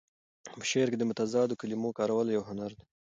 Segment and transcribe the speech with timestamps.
[0.59, 2.85] په شعر کې د متضادو کلمو کارول یو هنر دی.